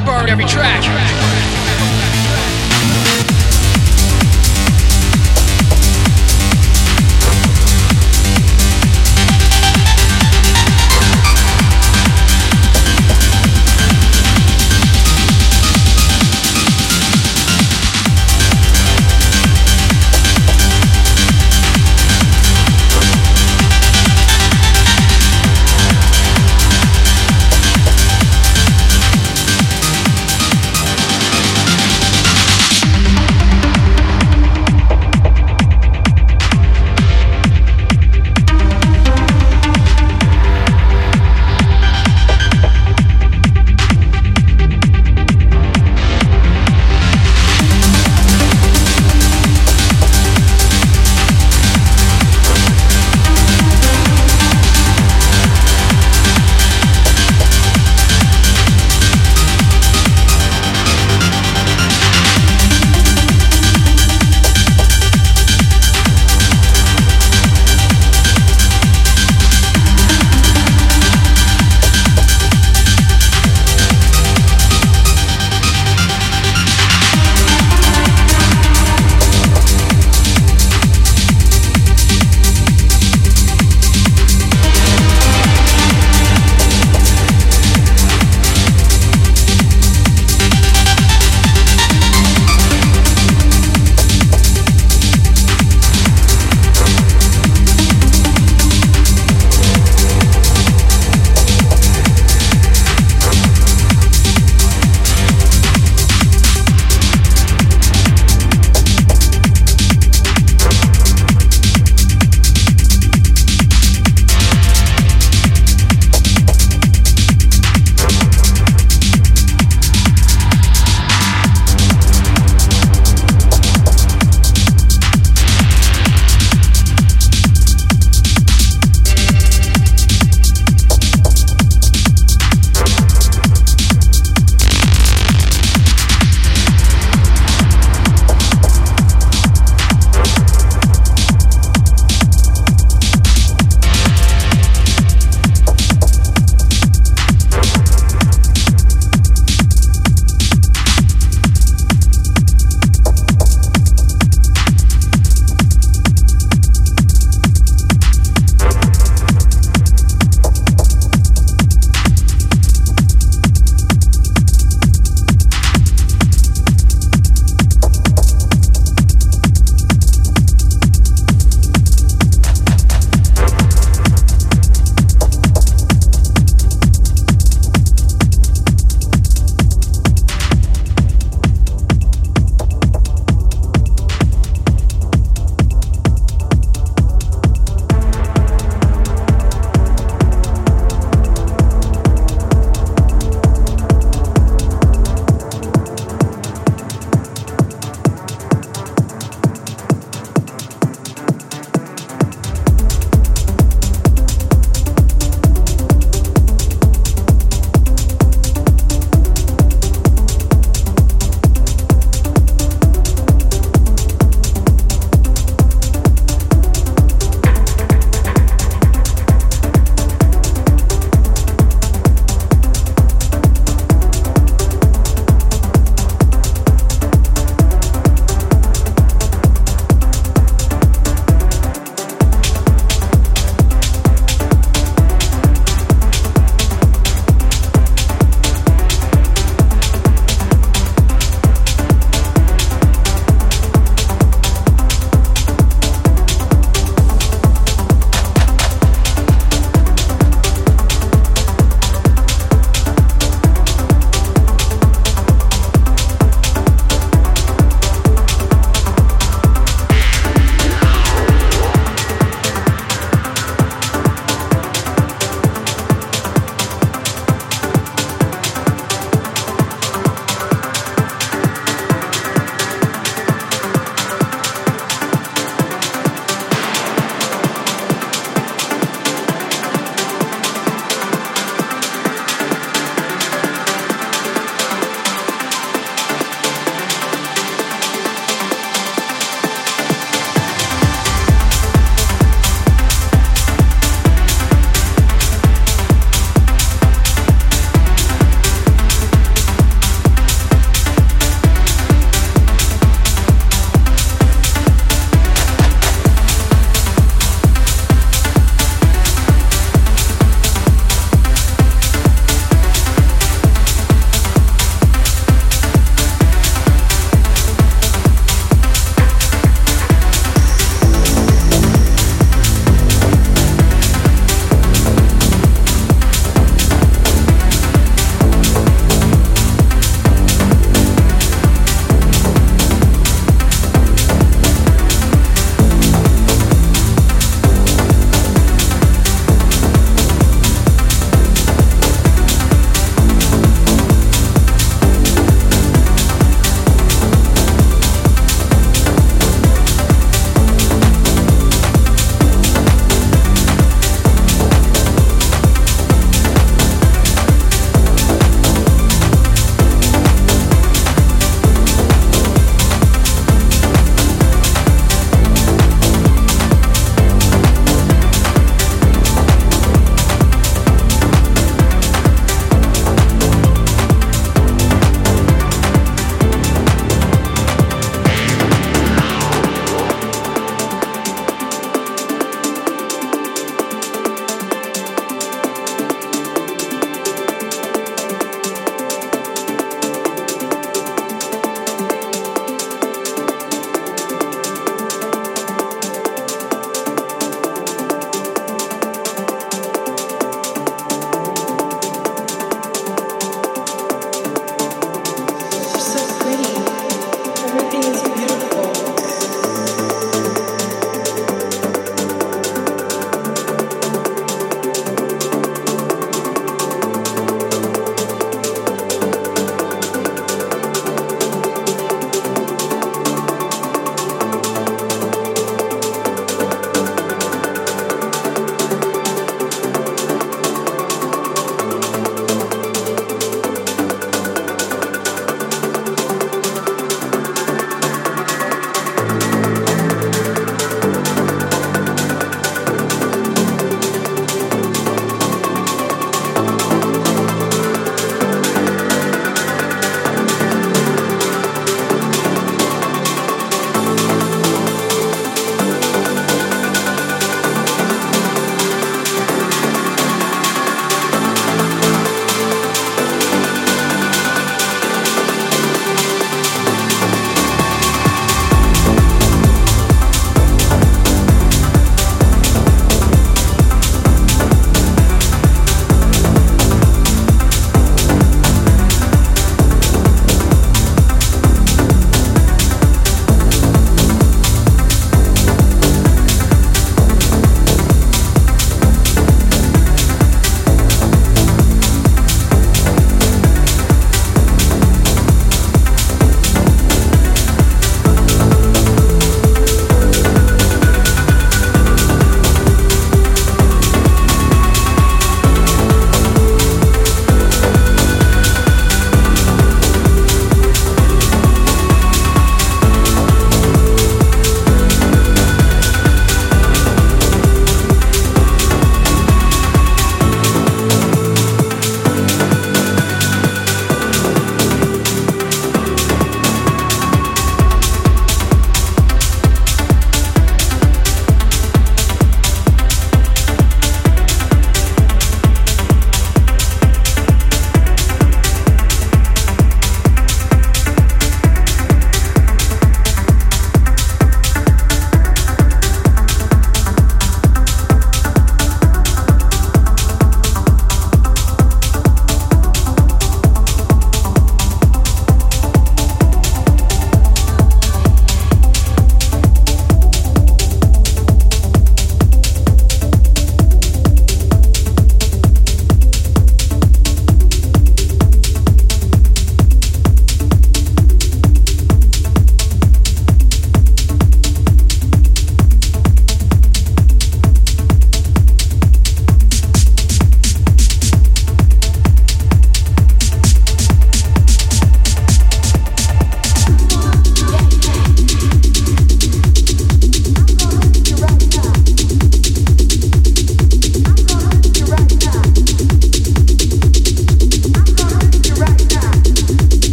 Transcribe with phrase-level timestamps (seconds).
[0.00, 1.59] we burn every track.